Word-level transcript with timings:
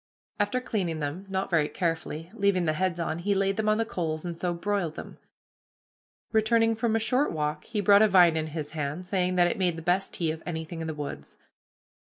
After 0.39 0.59
cleaning 0.59 0.99
them, 0.99 1.27
not 1.29 1.51
very 1.51 1.69
carefully, 1.69 2.31
leaving 2.33 2.65
the 2.65 2.73
heads 2.73 2.99
on, 2.99 3.19
he 3.19 3.35
laid 3.35 3.55
them 3.55 3.69
on 3.69 3.77
the 3.77 3.85
coals 3.85 4.25
and 4.25 4.35
so 4.35 4.51
broiled 4.51 4.95
them. 4.95 5.19
[Illustration: 6.31 6.31
Fishing] 6.31 6.31
Returning 6.33 6.75
from 6.75 6.95
a 6.95 6.99
short 6.99 7.31
walk, 7.31 7.65
he 7.65 7.81
brought 7.81 8.01
a 8.01 8.07
vine 8.07 8.35
in 8.35 8.47
his 8.47 8.71
hand, 8.71 9.05
saying 9.05 9.35
that 9.35 9.45
it 9.45 9.59
made 9.59 9.75
the 9.75 9.83
best 9.83 10.15
tea 10.15 10.31
of 10.31 10.41
anything 10.47 10.81
in 10.81 10.87
the 10.87 10.95
woods. 10.95 11.37